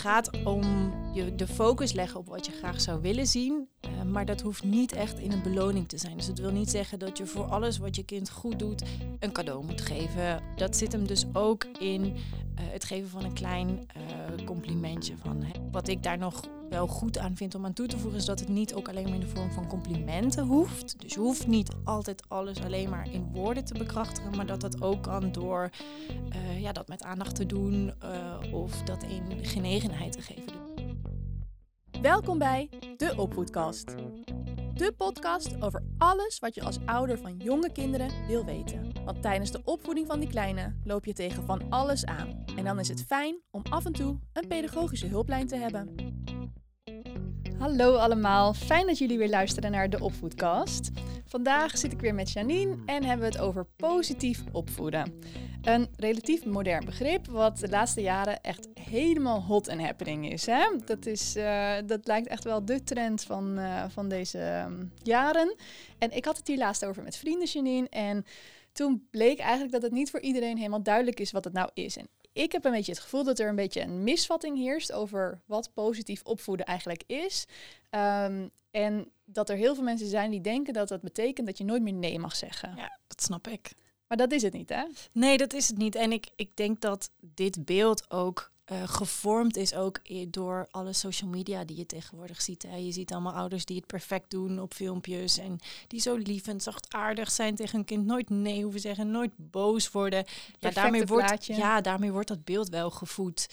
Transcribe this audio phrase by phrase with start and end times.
[0.00, 3.68] gaat om je de focus leggen op wat je graag zou willen zien.
[3.80, 6.16] eh, maar dat hoeft niet echt in een beloning te zijn.
[6.16, 8.82] Dus het wil niet zeggen dat je voor alles wat je kind goed doet
[9.18, 10.42] een cadeau moet geven.
[10.56, 12.16] Dat zit hem dus ook in
[12.62, 15.16] het geven van een klein eh, complimentje.
[15.16, 15.44] Van.
[15.70, 18.40] Wat ik daar nog wel goed aan vind om aan toe te voegen, is dat
[18.40, 21.00] het niet ook alleen maar in de vorm van complimenten hoeft.
[21.00, 24.82] Dus je hoeft niet altijd alles alleen maar in woorden te bekrachtigen, maar dat dat
[24.82, 25.70] ook kan door
[26.30, 30.52] eh, ja, dat met aandacht te doen eh, of dat in genegenheid te geven.
[32.02, 33.94] Welkom bij de Opvoedkast.
[34.74, 38.92] De podcast over alles wat je als ouder van jonge kinderen wil weten.
[39.04, 42.39] Want tijdens de opvoeding van die kleine loop je tegen van alles aan.
[42.60, 45.94] En dan is het fijn om af en toe een pedagogische hulplijn te hebben.
[47.58, 50.90] Hallo allemaal, fijn dat jullie weer luisteren naar de Opvoedkast.
[51.26, 55.12] Vandaag zit ik weer met Janine en hebben we het over positief opvoeden.
[55.62, 60.46] Een relatief modern begrip wat de laatste jaren echt helemaal hot en happening is.
[60.46, 60.66] Hè?
[60.84, 65.54] Dat, is eh, dat lijkt echt wel de trend van, eh, van deze ehm, jaren.
[65.98, 67.88] En ik had het hier laatst over met vrienden, Janine.
[67.88, 68.24] En
[68.72, 71.96] toen bleek eigenlijk dat het niet voor iedereen helemaal duidelijk is wat het nou is.
[71.96, 75.40] En ik heb een beetje het gevoel dat er een beetje een misvatting heerst over
[75.46, 77.46] wat positief opvoeden eigenlijk is.
[77.90, 81.64] Ehm, en dat er heel veel mensen zijn die denken dat dat betekent dat je
[81.64, 82.76] nooit meer nee mag zeggen.
[82.76, 83.72] Ja, dat snap ik.
[84.06, 84.84] Maar dat is het niet, hè?
[85.12, 85.94] Nee, dat is het niet.
[85.94, 91.30] En ik, ik denk dat dit beeld ook uh, gevormd is ook door alle social
[91.30, 92.62] media die je tegenwoordig ziet.
[92.62, 92.76] Hè.
[92.76, 96.60] Je ziet allemaal ouders die het perfect doen op filmpjes en die zo lief en
[96.60, 100.24] zachtaardig zijn tegen hun kind, nooit nee hoeven zeggen, nooit boos worden.
[100.58, 103.48] Ja daarmee, wordt, ja, daarmee wordt dat beeld wel gevoed.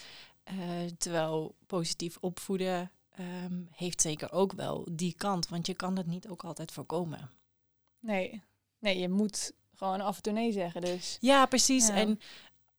[0.52, 0.54] Uh,
[0.98, 6.28] terwijl positief opvoeden um, heeft zeker ook wel die kant, want je kan dat niet
[6.28, 7.30] ook altijd voorkomen.
[8.00, 8.42] Nee,
[8.78, 10.80] nee je moet gewoon af en toe nee zeggen.
[10.80, 11.18] Dus.
[11.20, 11.86] Ja, precies.
[11.86, 11.94] Ja.
[11.94, 12.20] En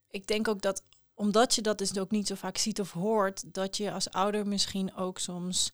[0.10, 0.84] ik denk ook dat
[1.20, 4.48] omdat je dat dus ook niet zo vaak ziet of hoort, dat je als ouder
[4.48, 5.72] misschien ook soms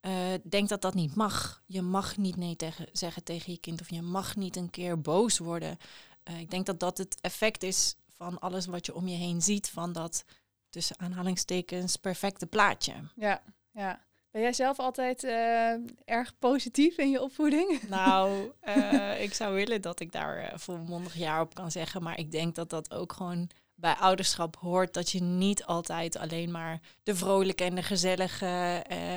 [0.00, 1.62] uh, denkt dat dat niet mag.
[1.66, 5.00] Je mag niet nee tegen, zeggen tegen je kind of je mag niet een keer
[5.00, 5.78] boos worden.
[6.30, 9.42] Uh, ik denk dat dat het effect is van alles wat je om je heen
[9.42, 10.24] ziet, van dat
[10.70, 12.94] tussen aanhalingstekens perfecte plaatje.
[13.14, 13.42] Ja,
[13.72, 14.06] ja.
[14.30, 15.72] Ben jij zelf altijd uh,
[16.04, 17.80] erg positief in je opvoeding?
[17.88, 18.52] Nou,
[19.18, 22.02] ik zou willen dat ik daar volmondig jaar op kan zeggen.
[22.02, 23.50] Maar ik denk dat dat ook gewoon
[23.80, 24.94] bij ouderschap hoort.
[24.94, 28.46] Dat je niet altijd alleen maar de vrolijke en de gezellige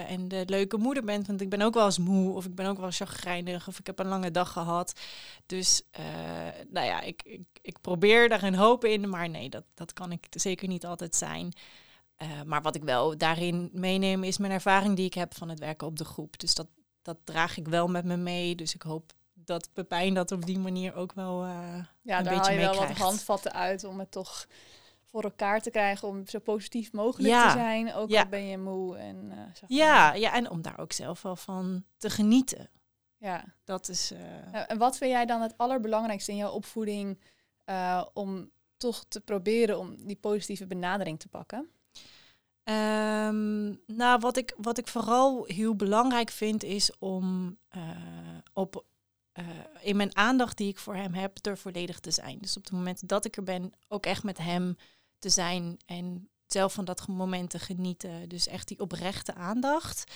[0.08, 1.28] en de leuke moeder bent.
[1.28, 3.86] Want ik ben ook wel eens moe of ik ben ook wel chagrijnig of ik
[3.86, 5.00] heb een lange dag gehad.
[5.46, 5.82] Dus
[6.70, 9.10] nou ja, ik, ik, ik probeer daar een hoop in.
[9.10, 11.54] Maar nee, dat, dat kan ik zeker niet altijd zijn.
[12.22, 15.60] Uh, maar wat ik wel daarin meeneem is mijn ervaring die ik heb van het
[15.60, 16.40] werken op de groep.
[16.40, 16.68] Dus dat,
[17.02, 18.56] dat draag ik wel met me mee.
[18.56, 19.14] Dus ik hoop
[19.52, 21.50] dat Pepijn dat op die manier ook wel uh,
[22.02, 24.46] ja, een daar beetje haal je wel wat handvatten uit om het toch
[25.06, 26.08] voor elkaar te krijgen.
[26.08, 27.52] Om zo positief mogelijk Ja.
[27.52, 27.94] te zijn.
[27.94, 28.22] Ook Ja.
[28.22, 28.98] al ben je moe.
[28.98, 29.78] En, uh, zeg maar.
[29.78, 32.70] Ja, ja, en om daar ook zelf wel van te genieten.
[33.18, 33.44] ja.
[33.64, 34.12] Dat is.
[34.12, 37.20] eh, Nou, En wat vind jij dan het allerbelangrijkste in jouw opvoeding
[37.66, 41.70] eh, om toch te proberen om die positieve benadering te pakken?
[42.64, 47.82] Ehm, nou, wat ik, wat ik vooral heel belangrijk vind is om eh,
[48.54, 48.86] op,
[49.32, 49.46] eh,
[49.82, 52.38] in mijn aandacht die ik voor hem heb, er volledig te zijn.
[52.40, 54.76] Dus op het moment dat ik er ben, ook echt met hem
[55.20, 58.30] te zijn en zelf van dat moment te genieten.
[58.30, 60.12] Dus echt die oprechte aandacht.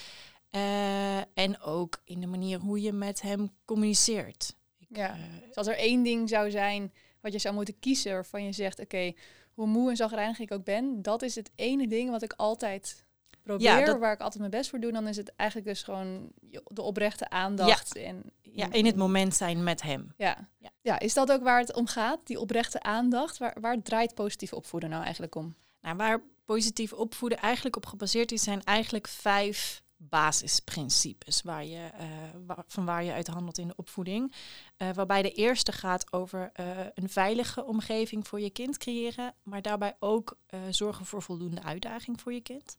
[0.50, 4.56] Eh, en ook in de manier hoe je met hem communiceert.
[4.78, 5.14] Ik, Ja.
[5.14, 8.52] eh, Dus als er één ding zou zijn wat je zou moeten kiezen waarvan je
[8.52, 9.14] zegt, oké,
[9.54, 13.05] hoe moe en zagrijnig ik ook ben, dat is het ene ding wat ik altijd
[13.46, 16.32] probeer, dat- waar ik altijd mijn best voor doe, dan is het eigenlijk dus gewoon
[16.68, 17.96] de oprechte aandacht.
[17.96, 20.14] En, ja, in het moment zijn met hem.
[20.18, 20.48] Ja.
[20.60, 20.70] Ja.
[20.82, 21.00] Ja.
[21.00, 23.38] is dat ook waar het om gaat, die oprechte aandacht?
[23.38, 25.56] Waar, waar draait positief opvoeden nou eigenlijk om?
[25.82, 32.58] Nou, waar positief opvoeden eigenlijk op gebaseerd is, zijn eigenlijk vijf basisprincipes waar je, eh,
[32.68, 34.34] van waar je uit handelt in de opvoeding.
[34.78, 39.62] Eh, waarbij de eerste gaat over eh, een veilige omgeving voor je kind creëren, maar
[39.62, 42.76] daarbij ook eh, zorgen voor voldoende uitdaging voor je kind.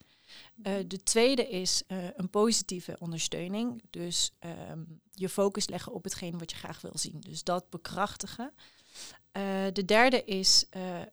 [0.63, 3.83] Eh, de tweede is eh, een positieve ondersteuning.
[3.91, 4.81] Dus ehm,
[5.11, 7.21] je focus leggen op hetgeen wat je graag wil zien.
[7.21, 8.53] Dus dat bekrachtigen.
[9.33, 9.43] Eh,
[9.73, 10.65] de derde is,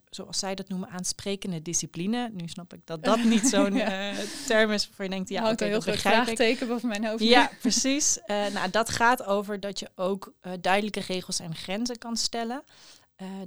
[0.09, 2.29] zoals zij dat noemen, aansprekende discipline.
[2.33, 4.13] Nu snap ik dat dat niet zo'n Ja.
[4.47, 7.23] term is waarvan je denkt, ja, oké, een heel dat vraagteken boven mijn hoofd.
[7.23, 8.19] Ja, precies.
[8.27, 12.63] Nou, dat gaat over dat je ook duidelijke regels en grenzen kan stellen.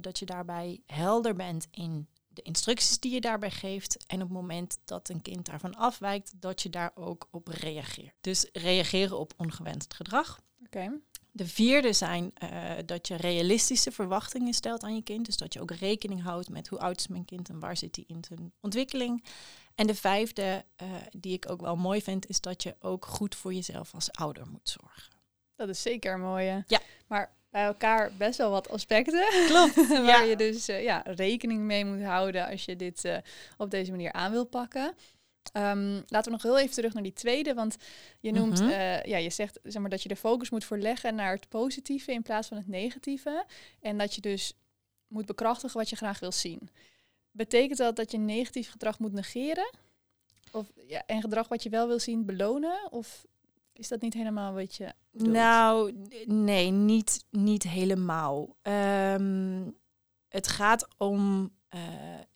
[0.01, 4.05] Dat je daarbij helder bent in de instructies die je daarbij geeft.
[4.07, 8.13] En op het moment dat een kind daarvan afwijkt, dat je daar ook op reageert.
[8.21, 10.41] Dus reageren op ongewenst gedrag.
[10.65, 10.91] Oké.
[11.31, 15.25] De vierde zijn eh, dat je realistische verwachtingen stelt aan je kind.
[15.25, 17.95] Dus dat je ook rekening houdt met hoe oud is mijn kind en waar zit
[17.95, 19.23] hij in zijn ontwikkeling.
[19.75, 23.35] En de vijfde, uh, die ik ook wel mooi vind, is dat je ook goed
[23.35, 25.13] voor jezelf als ouder moet zorgen.
[25.55, 26.63] Dat is zeker een mooie.
[26.67, 26.81] Ja.
[27.07, 29.25] Maar bij elkaar best wel wat aspecten.
[29.47, 29.87] Klopt.
[29.87, 30.21] waar ja.
[30.21, 33.17] je dus uh, ja, rekening mee moet houden als je dit uh,
[33.57, 34.93] op deze manier aan wil pakken.
[35.53, 37.77] Um, laten we nog heel even terug naar die tweede, want
[38.19, 38.79] je noemt, mm -hmm.
[38.79, 42.11] uh, ja, je zegt zeg maar dat je de focus moet verleggen naar het positieve
[42.11, 43.45] in plaats van het negatieve.
[43.79, 44.53] En dat je dus
[45.07, 46.69] moet bekrachtigen wat je graag wil zien.
[47.31, 49.69] Betekent dat dat je negatief gedrag moet negeren?
[50.51, 52.91] Of, ja, en gedrag wat je wel wil zien belonen?
[52.91, 53.25] Of
[53.77, 55.27] is dat niet helemaal wat je doet?
[55.27, 55.93] Nou,
[56.25, 58.55] nee, niet, niet helemaal.
[58.61, 59.75] Um,
[60.27, 61.81] het gaat om uh,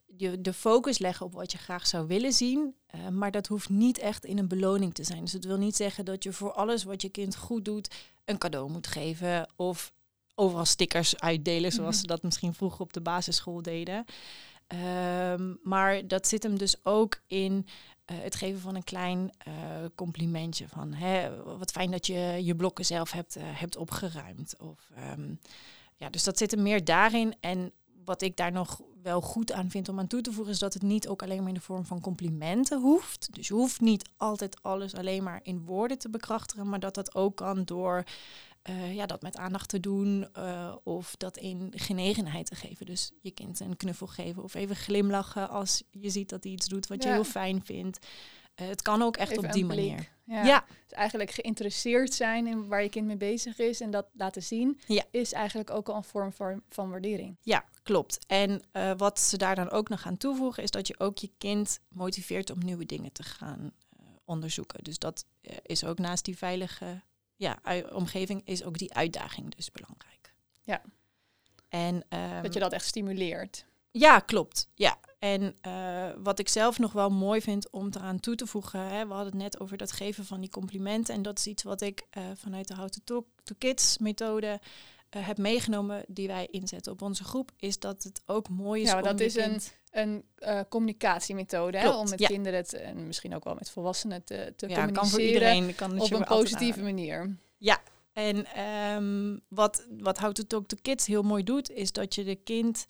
[0.06, 2.76] je de focus leggen op wat je graag zou willen zien.
[2.96, 5.22] Uh, maar dat hoeft niet echt in een beloning te zijn.
[5.22, 7.96] Dus het wil niet zeggen dat je voor alles wat je kind goed doet
[8.26, 9.48] een cadeau moet geven.
[9.56, 9.94] Of
[10.36, 14.06] overal stickers uitdelen, zoals ze dat misschien vroeger op de basisschool deden.
[15.34, 17.66] Um, maar dat zit hem dus ook in
[18.14, 19.54] het geven van een klein uh,
[19.96, 20.68] complimentje.
[20.68, 24.56] Van hè, wat fijn dat je je blokken zelf hebt, uh, hebt opgeruimd.
[24.60, 25.40] Of, um,
[25.96, 27.36] ja, dus dat zit hem meer daarin.
[27.40, 27.72] En
[28.06, 30.74] wat ik daar nog wel goed aan vind om aan toe te voegen, is dat
[30.74, 33.28] het niet ook alleen maar in de vorm van complimenten hoeft.
[33.32, 37.16] Dus je hoeft niet altijd alles alleen maar in woorden te bekrachtigen, maar dat dat
[37.16, 38.04] ook kan door
[38.70, 42.86] uh, ja, dat met aandacht te doen uh, of dat in genegenheid te geven.
[42.86, 46.68] Dus je kind een knuffel geven of even glimlachen als je ziet dat hij iets
[46.68, 48.06] doet wat je heel fijn vindt.
[48.62, 50.10] Uh, het kan ook echt Even op die manier.
[50.26, 50.44] Ja.
[50.44, 50.66] Ja.
[50.88, 54.80] Dus eigenlijk geïnteresseerd zijn in waar je kind mee bezig is en dat laten zien,
[54.88, 55.04] Ja.
[55.12, 57.38] is eigenlijk ook al een vorm van, van waardering.
[57.42, 58.20] Ja, klopt.
[58.28, 61.32] En eh, wat ze daar dan ook nog aan toevoegen, is dat je ook je
[61.38, 64.84] kind motiveert om nieuwe dingen te gaan eh, onderzoeken.
[64.84, 67.02] Dus dat eh, is ook naast die veilige
[67.42, 67.60] ja,
[67.92, 70.34] omgeving, is ook die uitdaging dus belangrijk.
[70.62, 70.82] Ja.
[71.70, 73.66] En, ehm, dat je dat echt stimuleert.
[73.92, 74.68] Ja, klopt.
[74.76, 75.00] Ja.
[75.20, 79.08] En eh, wat ik zelf nog wel mooi vind om eraan toe te voegen, hè,
[79.08, 81.16] we hadden het net over dat geven van die complimenten.
[81.16, 84.60] En dat is iets wat ik eh, vanuit de How to Talk to Kids methode
[85.10, 88.90] eh, heb meegenomen, die wij inzetten op onze groep, is dat het ook mooi is
[88.90, 89.62] Ja, om dat is kind- Een
[89.92, 92.28] eh, communicatiemethode, hè, om met ja.
[92.28, 95.76] kinderen het, en misschien ook wel met volwassenen te, te ja, kan communiceren voor iedereen
[95.76, 97.38] kan op een positieve manier.
[98.14, 102.24] En ehm, wat, wat How to Talk to Kids heel mooi doet, is dat je
[102.24, 102.88] de kind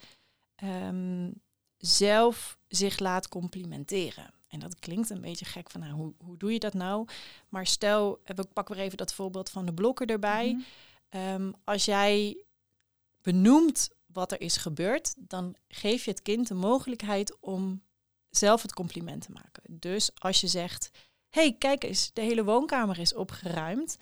[0.55, 1.31] ehm,
[1.77, 4.33] zelf zich laat complimenteren.
[4.47, 7.07] En dat klinkt een beetje gek van, nou, hoe, hoe doe je dat nou?
[7.49, 10.51] Maar stel, eh, we pakken weer even dat voorbeeld van de blokken erbij.
[10.51, 10.61] Mhm.
[11.09, 12.43] Ehm, als jij
[13.21, 17.83] benoemt wat er is gebeurd, dan geef je het kind de mogelijkheid om
[18.29, 19.63] zelf het compliment te maken.
[19.69, 20.89] Dus als je zegt,
[21.29, 23.97] hey, kijk eens, de hele woonkamer is opgeruimd,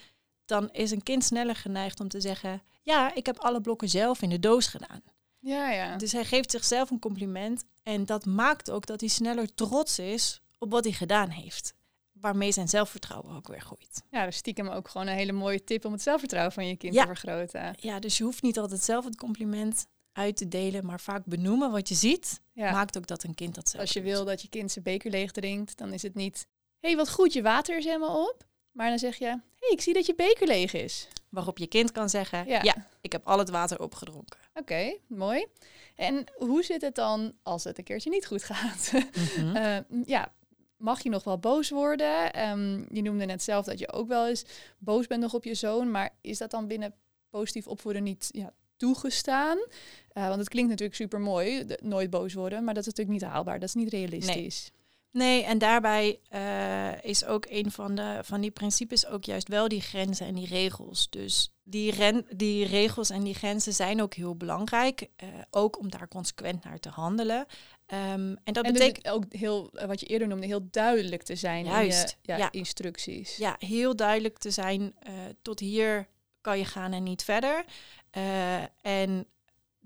[0.46, 4.22] dan is een kind sneller geneigd om te zeggen, ja, ik heb alle blokken zelf
[4.22, 5.02] in de doos gedaan.
[5.40, 5.98] Ja, ja.
[5.98, 10.42] Dus hij geeft zichzelf een compliment en dat maakt ook dat hij sneller trots is
[10.58, 11.74] op wat hij gedaan heeft.
[12.12, 14.04] Waarmee zijn zelfvertrouwen ook weer groeit.
[14.12, 16.94] ja, dus stiekem ook gewoon een hele mooie tip om het zelfvertrouwen van je kind
[16.94, 17.02] Ja.
[17.02, 17.74] te vergroten.
[17.80, 19.86] Ja, dus je hoeft niet altijd zelf het compliment
[20.20, 22.72] uit te delen, maar vaak benoemen wat je ziet, Ja.
[22.72, 24.10] maakt ook dat een kind dat zelf Als je doet.
[24.12, 26.48] wil dat je kind zijn beker leeg drinkt, dan is het niet...
[26.80, 28.46] Hé, hey, wat goed, je water is helemaal op.
[28.72, 31.08] Maar dan zeg je, hé, hey, ik zie dat je beker leeg is.
[31.30, 32.60] Waarop je kind kan zeggen, Ja.
[32.64, 34.40] ja, ik heb al het water opgedronken.
[34.54, 35.46] Oké, mooi.
[35.96, 38.92] En hoe zit het dan als het een keertje niet goed gaat?
[38.94, 39.56] Mhm.
[39.56, 40.34] Eh, ja,
[40.78, 42.34] mag je nog wel boos worden?
[42.34, 44.44] Ehm, je noemde net zelf dat je ook wel eens
[44.78, 45.92] boos bent nog op je zoon.
[45.92, 46.94] Maar is dat dan binnen
[47.30, 49.58] positief opvoeden niet ja, toegestaan?
[50.14, 52.64] Eh, want het klinkt natuurlijk super mooi, nooit boos worden.
[52.64, 53.60] Maar dat is natuurlijk niet haalbaar.
[53.60, 54.72] Dat is niet realistisch.
[55.12, 59.68] Nee, en daarbij eh, is ook een van, de, van die principes ook juist wel
[59.68, 61.10] die grenzen en die regels.
[61.10, 65.08] Dus die, ren, die regels en die grenzen zijn ook heel belangrijk.
[65.16, 67.46] eh, ook om daar consequent naar te handelen.
[67.86, 71.36] Ehm, en dat en betekent dus ook heel, wat je eerder noemde, heel duidelijk te
[71.36, 72.52] zijn Juist, in je ja, ja.
[72.52, 73.38] instructies.
[73.38, 74.96] ja, heel duidelijk te zijn,
[75.42, 76.08] tot hier
[76.42, 77.66] kan je gaan en niet verder.
[78.10, 79.28] Eh, en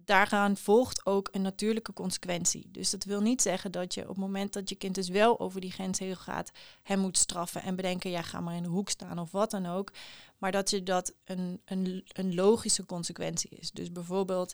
[0.05, 2.69] daaraan volgt ook een natuurlijke consequentie.
[2.71, 5.39] Dus dat wil niet zeggen dat je op het moment dat je kind dus wel
[5.39, 6.51] over die grens heen gaat,
[6.83, 9.65] hem moet straffen en bedenken, ja, ga maar in de hoek staan of wat dan
[9.65, 9.91] ook.
[10.37, 13.71] Maar dat je dat een, een, een logische consequentie is.
[13.71, 14.53] Dus bijvoorbeeld,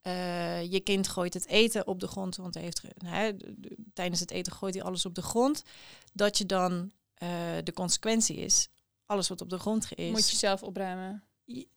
[0.00, 2.82] eh, je kind gooit het eten op de grond, want hij heeft,
[3.92, 5.62] tijdens het eten gooit hij alles op de grond.
[6.12, 7.28] Dat je dan eh,
[7.64, 8.68] de consequentie is,
[9.06, 10.10] alles wat op de grond is.
[10.10, 11.22] Moet je zelf opruimen.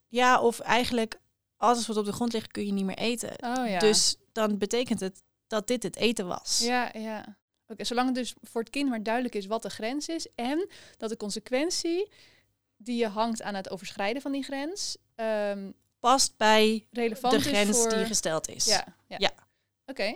[0.08, 1.20] Ja, of eigenlijk
[1.62, 3.30] alles wat op de grond ligt kun je niet meer eten.
[3.30, 3.80] Oh ja.
[3.80, 6.60] Dus dan betekent het dat dit het eten was.
[6.64, 7.38] Ja, ja.
[7.68, 10.70] Oké, zolang het dus voor het kind maar duidelijk is wat de grens is en
[10.98, 12.12] dat de consequentie
[12.78, 17.78] die je hangt aan het overschrijden van die grens ehm, Past bij relevant de grens
[17.78, 17.90] voor...
[17.90, 18.66] die gesteld is.
[18.66, 19.16] Ja, ja.
[19.20, 19.32] Ja.
[19.86, 20.16] Oké.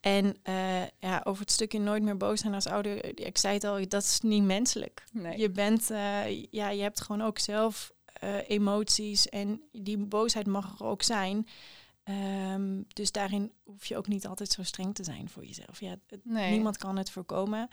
[0.00, 3.64] En uh, ja, over het stukje nooit meer boos zijn als ouder, ik zei het
[3.64, 5.04] al, dat is niet menselijk.
[5.12, 5.38] Nee.
[5.38, 7.92] Je bent, uh, ja, je hebt gewoon ook zelf
[8.24, 11.46] uh, emoties en die boosheid mag er ook zijn.
[12.04, 15.80] Um, dus daarin hoef je ook niet altijd zo streng te zijn voor jezelf.
[15.80, 16.50] Ja, het, Nee.
[16.50, 17.68] Niemand kan het voorkomen.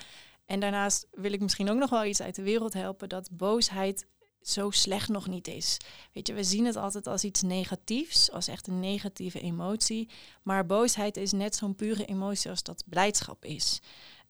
[0.46, 4.08] En daarnaast wil ik misschien ook nog wel iets uit de wereld helpen dat boosheid
[4.42, 5.78] zo slecht nog niet is.
[6.14, 10.10] Weet je, we zien het altijd als iets negatiefs, als echt een negatieve emotie.
[10.44, 13.82] Maar boosheid is net zo'n pure emotie als dat blijdschap is.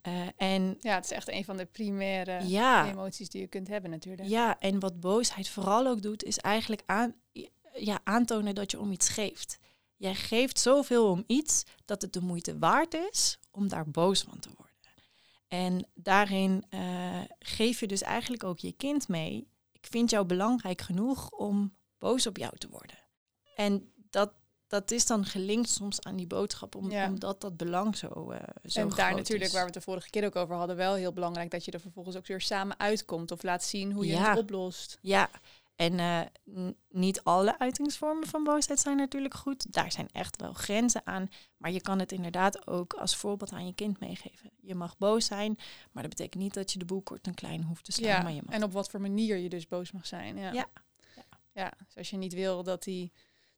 [0.03, 3.67] Uh, en Ja, het is echt een van de primaire ja, emoties die je kunt
[3.67, 4.29] hebben natuurlijk.
[4.29, 7.15] ja, en wat boosheid vooral ook doet, is eigenlijk aan,
[7.73, 9.57] ja, aantonen dat je om iets geeft.
[9.95, 14.39] Jij geeft zoveel om iets dat het de moeite waard is om daar boos van
[14.39, 14.67] te worden.
[15.47, 19.47] En daarin uh, geef je dus eigenlijk ook je kind mee.
[19.71, 22.97] Ik vind jou belangrijk genoeg om boos op jou te worden.
[23.55, 24.33] En dat,
[24.67, 27.07] dat is dan gelinkt soms aan die boodschap, om, Ja.
[27.07, 29.51] omdat dat belang zo, uh, zo en daar natuurlijk, is.
[29.51, 31.79] waar we het de vorige keer ook over hadden, wel heel belangrijk dat je er
[31.79, 34.29] vervolgens ook weer samen uitkomt of laat zien hoe je Ja.
[34.29, 34.97] het oplost.
[35.01, 35.29] Ja,
[35.75, 39.73] en uh, niet alle uitingsvormen van boosheid zijn natuurlijk goed.
[39.73, 41.29] Daar zijn echt wel grenzen aan.
[41.57, 44.51] Maar je kan het inderdaad ook als voorbeeld aan je kind meegeven.
[44.61, 45.57] Je mag boos zijn,
[45.91, 48.09] maar dat betekent niet dat je de boel kort en klein hoeft te slaan.
[48.09, 50.37] Ja, maar je mag en op wat voor manier je dus boos mag zijn.
[50.37, 50.51] Ja.
[50.51, 50.67] Ja.
[51.15, 51.23] ja.
[51.53, 51.71] ja.
[51.85, 53.11] Dus als je niet wil dat, die,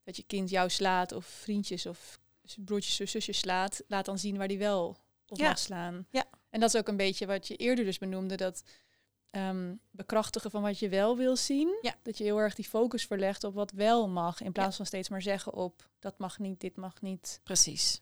[0.03, 2.19] dat je kind jou slaat of vriendjes of
[2.57, 5.47] broertjes of zusjes slaat, laat dan zien waar die wel op Ja.
[5.47, 6.07] mag slaan.
[6.09, 6.25] Ja.
[6.49, 8.63] En dat is ook een beetje wat je eerder dus benoemde, dat
[9.31, 11.77] um, bekrachtigen van wat je wel wil zien.
[11.81, 11.95] Ja.
[12.01, 15.09] Dat je heel erg die focus verlegt op wat wel mag, in plaats van steeds
[15.09, 17.41] maar zeggen op dat mag niet, dit mag niet.
[17.43, 18.01] Precies.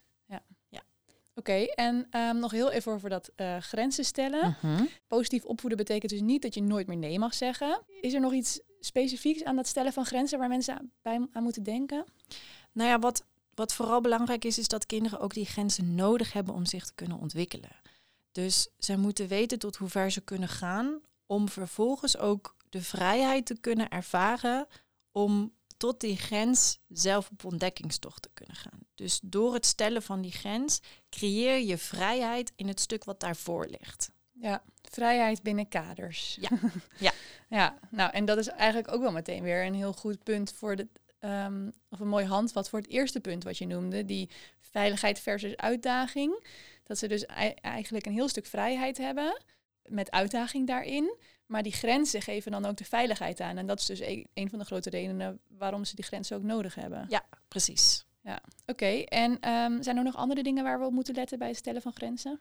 [1.38, 4.58] Oké, en um, nog heel even over dat uh, grenzen stellen.
[4.62, 4.84] Mhm.
[5.08, 7.82] Positief opvoeden betekent dus niet dat je nooit meer nee mag zeggen.
[8.02, 11.64] Is er nog iets specifieks aan dat stellen van grenzen waar mensen bij, aan moeten
[11.64, 12.06] denken?
[12.72, 16.54] Nou ja, wat, wat vooral belangrijk is, is dat kinderen ook die grenzen nodig hebben
[16.54, 17.82] om zich te kunnen ontwikkelen.
[18.32, 23.46] Dus zij moeten weten tot hoe ver ze kunnen gaan om vervolgens ook de vrijheid
[23.46, 24.68] te kunnen ervaren
[25.12, 28.80] om tot die grens zelf op ontdekkingstocht te kunnen gaan.
[28.96, 30.80] Dus door het stellen van die grens
[31.10, 34.12] creëer je vrijheid in het stuk wat daarvoor ligt.
[34.32, 36.38] Ja, vrijheid binnen kaders.
[36.42, 36.50] Ja.
[36.98, 37.12] Ja.
[37.50, 40.76] ja, nou en dat is eigenlijk ook wel meteen weer een heel goed punt voor
[40.76, 40.88] de,
[41.20, 44.30] um, of een mooi handvat voor het eerste punt wat je noemde, die
[44.60, 46.46] veiligheid versus uitdaging.
[46.84, 47.26] Dat ze dus
[47.62, 49.42] eigenlijk een heel stuk vrijheid hebben
[49.86, 51.16] met uitdaging daarin.
[51.46, 53.58] Maar die grenzen geven dan ook de veiligheid aan.
[53.58, 56.44] En dat is dus een, een van de grote redenen waarom ze die grenzen ook
[56.44, 57.06] nodig hebben.
[57.10, 58.06] Ja, precies.
[58.22, 58.72] Ja, oké.
[58.72, 59.04] Okay.
[59.04, 61.82] En um, zijn er nog andere dingen waar we op moeten letten bij het stellen
[61.82, 62.40] van grenzen?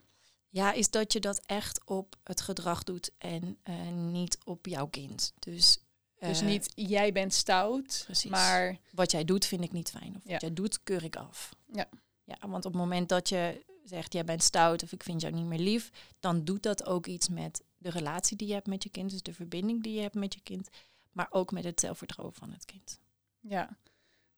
[0.48, 4.86] Ja, is dat je dat echt op het gedrag doet en uh, niet op jouw
[4.86, 5.32] kind.
[5.38, 5.78] Dus,
[6.18, 8.30] uh, dus niet jij bent stout, precies.
[8.30, 10.16] maar wat jij doet vind ik niet fijn.
[10.16, 10.32] Of ja.
[10.32, 11.54] wat jij doet keur ik af.
[11.72, 11.88] Ja.
[12.24, 15.34] Ja, want op het moment dat je zegt jij bent stout of ik vind jou
[15.34, 18.82] niet meer lief, dan doet dat ook iets met de relatie die je hebt met
[18.82, 20.68] je kind, dus de verbinding die je hebt met je kind,
[21.12, 23.00] maar ook met het zelfvertrouwen van het kind.
[23.40, 23.76] Ja,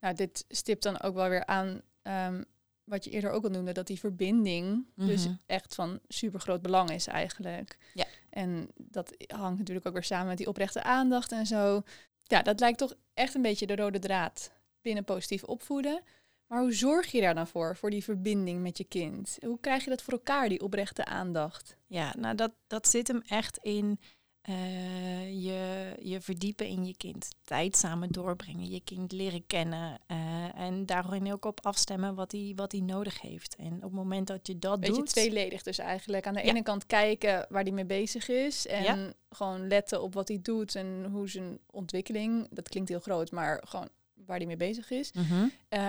[0.00, 2.45] nou dit stipt dan ook wel weer aan um,
[2.88, 5.07] wat je eerder ook al noemde, dat die verbinding mm -hmm.
[5.07, 7.78] dus echt van super groot belang is eigenlijk.
[7.95, 8.04] Ja.
[8.30, 11.83] En dat hangt natuurlijk ook weer samen met die oprechte aandacht en zo.
[12.23, 16.02] Ja, dat lijkt toch echt een beetje de rode draad binnen positief opvoeden.
[16.47, 19.38] Maar hoe zorg je daar dan voor, voor die verbinding met je kind?
[19.40, 21.76] Hoe krijg je dat voor elkaar, die oprechte aandacht?
[21.87, 24.00] Ja, nou dat, dat zit hem echt in
[24.49, 27.28] uh, je, je verdiepen in je kind.
[27.45, 32.52] Tijd samen doorbrengen, je kind leren kennen uh, en daarin ook op afstemmen wat hij
[32.57, 33.57] wat hij nodig heeft.
[33.57, 35.07] En op het moment dat je dat Beetje doet...
[35.09, 36.26] tweeledig dus eigenlijk.
[36.26, 36.47] Aan de Ja.
[36.47, 39.12] ene kant kijken waar hij mee bezig is en Ja.
[39.31, 43.62] gewoon letten op wat hij doet en hoe zijn ontwikkeling, dat klinkt heel groot, maar
[43.67, 45.12] gewoon waar hij mee bezig is.
[45.12, 45.35] Mhm.
[45.35, 45.49] Uh,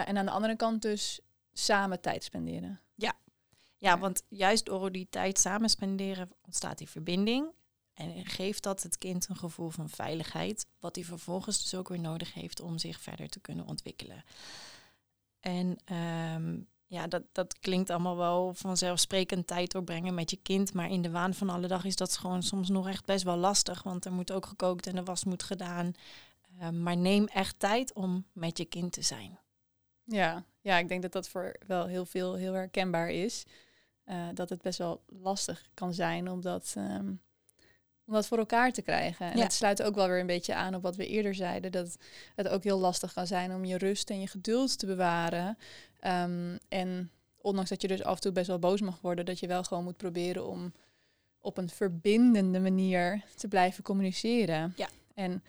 [0.10, 1.20] en aan de andere kant dus
[1.54, 2.80] samen tijd spenderen.
[3.82, 7.52] Ja, want juist door die tijd samen spenderen ontstaat die verbinding.
[8.00, 12.00] En geeft dat het kind een gevoel van veiligheid, wat hij vervolgens dus ook weer
[12.00, 14.24] nodig heeft om zich verder te kunnen ontwikkelen.
[15.40, 15.78] En
[16.36, 21.02] um, ja, dat, dat klinkt allemaal wel vanzelfsprekend tijd doorbrengen met je kind, maar in
[21.02, 24.06] de waan van alle dag is dat gewoon soms nog echt best wel lastig, want
[24.06, 25.92] er moet ook gekookt en de was moet gedaan.
[26.60, 29.40] Uh, maar neem echt tijd om met je kind te zijn.
[30.04, 33.46] Ja, ja, ik denk dat dat voor wel heel veel heel herkenbaar is.
[34.06, 37.22] Uh, dat het best wel lastig kan zijn om dat, um,
[38.10, 39.32] om dat voor elkaar te krijgen.
[39.32, 39.44] En Ja.
[39.44, 41.72] het sluit ook wel weer een beetje aan op wat we eerder zeiden.
[41.72, 41.98] Dat
[42.36, 45.58] het ook heel lastig kan zijn om je rust en je geduld te bewaren.
[46.08, 47.12] Um, en
[47.42, 49.64] ondanks dat je dus af en toe best wel boos mag worden, dat je wel
[49.64, 50.74] gewoon moet proberen om
[51.40, 54.74] op een verbindende manier te blijven communiceren.
[54.76, 54.88] Ja.
[55.14, 55.44] En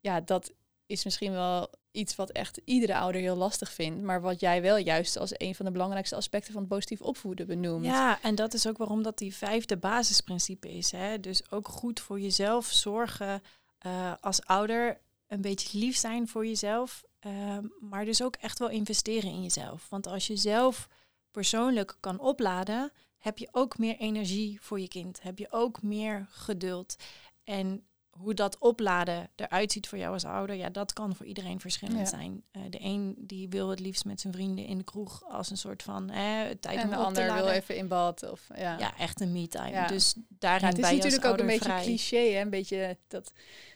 [0.00, 0.52] ja, dat
[0.86, 4.76] is misschien wel iets wat echt iedere ouder heel lastig vindt, maar wat jij wel
[4.76, 7.84] juist als een van de belangrijkste aspecten van het positief opvoeden benoemt.
[7.84, 10.90] Ja, en dat is ook waarom dat die vijfde basisprincipe is.
[10.90, 11.20] Hè?
[11.20, 13.42] Dus ook goed voor jezelf zorgen
[13.86, 18.68] uh, als ouder, een beetje lief zijn voor jezelf, uh, maar dus ook echt wel
[18.68, 19.86] investeren in jezelf.
[19.88, 20.88] Want als je zelf
[21.30, 25.22] persoonlijk kan opladen, heb je ook meer energie voor je kind.
[25.22, 26.96] Heb je ook meer geduld.
[27.44, 27.86] En
[28.18, 32.08] hoe dat opladen eruit ziet voor jou als ouder, ja, dat kan voor iedereen verschillend
[32.08, 32.42] zijn.
[32.52, 35.56] Uh, de een die wil het liefst met zijn vrienden in de kroeg als een
[35.56, 37.44] soort van tijd en om de op ander te laden.
[37.44, 38.30] wil even in bad.
[38.30, 38.78] Of, ja.
[38.78, 39.70] Ja, echt een me-time.
[39.70, 39.86] Ja.
[39.86, 41.82] Dus daarin Ja, het is natuurlijk ook een beetje vrij.
[41.82, 42.40] cliché, hè?
[42.40, 43.32] een beetje dat,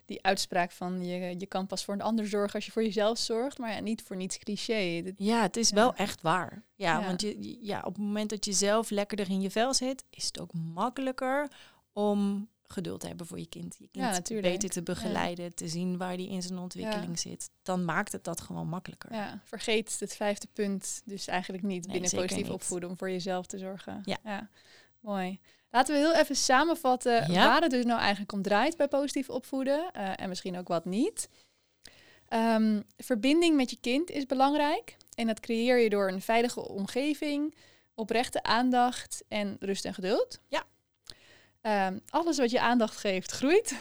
[0.06, 3.18] die uitspraak van je, je kan pas voor een ander zorgen als je voor jezelf
[3.18, 5.02] zorgt, maar ja, niet voor niets cliché.
[5.16, 6.62] Ja, het is wel echt waar.
[6.74, 9.74] Ja, want je, je- ja, op het moment dat je zelf lekkerder in je vel
[9.74, 11.50] zit, is het ook makkelijker
[11.92, 13.76] om geduld hebben voor je kind.
[13.78, 14.52] Je kind Ja, natuurlijk.
[14.52, 17.50] beter te begeleiden, te zien waar die in zijn ontwikkeling zit.
[17.62, 19.12] Dan maakt het dat gewoon makkelijker.
[19.12, 22.52] Ja, vergeet het vijfde punt dus eigenlijk niet Nee, binnen positief niet.
[22.52, 24.02] opvoeden om voor jezelf te zorgen.
[24.04, 24.48] Ja.
[25.00, 25.40] mooi.
[25.70, 29.90] Laten we heel even samenvatten waar het dus nou eigenlijk om draait bij positief opvoeden
[29.92, 31.28] eh, en misschien ook wat niet.
[32.28, 37.54] Ehm, verbinding met je kind is belangrijk en dat creëer je door een veilige omgeving,
[37.94, 40.40] oprechte aandacht en rust en geduld.
[40.48, 40.64] Ja.
[41.60, 43.78] Ehm, alles wat je aandacht geeft, groeit.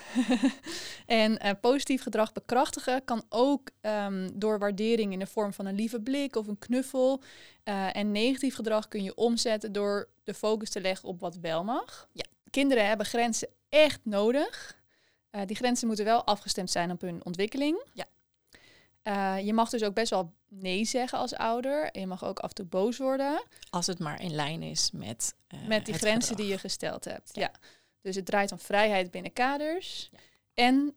[1.06, 5.76] en eh, positief gedrag bekrachtigen kan ook ehm, door waardering in de vorm van een
[5.76, 7.22] lieve blik of een knuffel.
[7.64, 11.64] Eh, en negatief gedrag kun je omzetten door de focus te leggen op wat wel
[11.64, 12.08] mag.
[12.12, 12.26] Ja.
[12.50, 14.78] Kinderen hebben grenzen echt nodig.
[15.30, 17.84] Eh, die grenzen moeten wel afgestemd zijn op hun ontwikkeling.
[17.94, 18.06] Ja.
[19.08, 21.92] Eh, je mag dus ook best wel nee zeggen als ouder.
[21.92, 23.44] En je mag ook af en toe boos worden.
[23.70, 26.38] Als het maar in lijn is met, eh, Met die grenzen gedrag.
[26.38, 27.30] die je gesteld hebt.
[27.36, 27.42] Ja.
[27.42, 27.52] Ja.
[28.02, 30.10] Dus het draait om vrijheid binnen kaders.
[30.12, 30.20] Ja.
[30.54, 30.96] En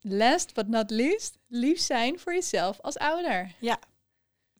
[0.00, 3.54] last but not least, lief zijn voor jezelf als ouder.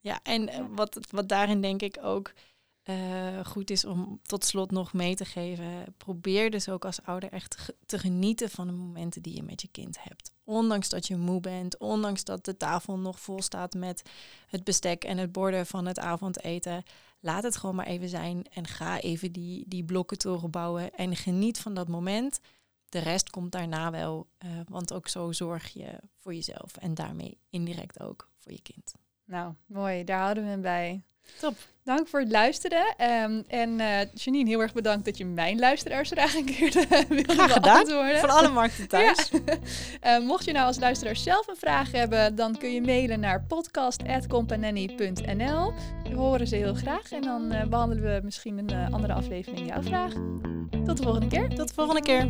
[0.01, 2.33] Ja, en eh, wat, wat daarin denk ik ook
[2.87, 5.95] eh, goed is om tot slot nog mee te geven.
[5.97, 9.69] Probeer dus ook als ouder echt te genieten van de momenten die je met je
[9.69, 10.33] kind hebt.
[10.45, 14.11] Ondanks dat je moe bent, ondanks dat de tafel nog vol staat met
[14.47, 16.83] het bestek en het borden van het avondeten.
[17.21, 21.59] Laat het gewoon maar even zijn en ga even die, die blokkentoren bouwen en geniet
[21.59, 22.41] van dat moment.
[22.89, 27.39] De rest komt daarna wel, eh, want ook zo zorg je voor jezelf en daarmee
[27.51, 28.95] indirect ook voor je kind.
[29.25, 30.05] Nou, mooi.
[30.05, 31.03] Daar houden we hem bij.
[31.41, 31.55] Top.
[31.85, 32.95] Dank voor het luisteren.
[32.97, 37.33] Ehm, en eh Janine, heel erg bedankt dat je mijn luisteraarsvraag een keer eh, wilde
[37.33, 37.75] Graag gedaan.
[37.75, 38.19] beantwoorden.
[38.19, 39.29] Van alle markten thuis.
[39.31, 39.39] Ja.
[40.01, 43.43] Eh, mocht je nou als luisteraar zelf een vraag hebben, dan kun je mailen naar
[43.43, 45.73] podcast.companany.nl.
[46.11, 49.83] We horen ze heel graag en dan eh, behandelen we misschien een andere aflevering jouw
[49.83, 50.13] vraag.
[50.85, 51.49] Tot de volgende keer.
[51.49, 52.29] Tot de volgende keer.